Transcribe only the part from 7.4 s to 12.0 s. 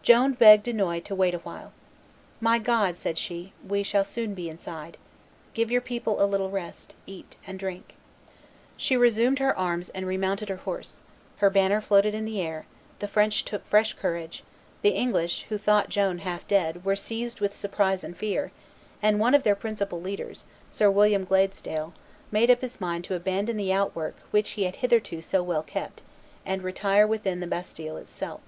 and drink." She resumed her arms and remounted her horse; her banner